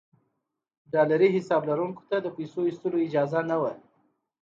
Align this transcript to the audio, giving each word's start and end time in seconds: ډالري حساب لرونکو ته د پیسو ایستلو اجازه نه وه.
ډالري 0.93 1.29
حساب 1.35 1.61
لرونکو 1.69 2.03
ته 2.09 2.17
د 2.21 2.27
پیسو 2.37 2.59
ایستلو 2.67 2.97
اجازه 3.07 3.39
نه 3.49 3.57
وه. 3.61 3.73